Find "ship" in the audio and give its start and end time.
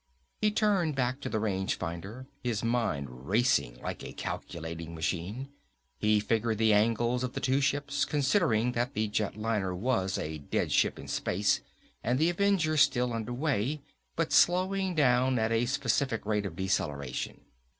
10.71-10.97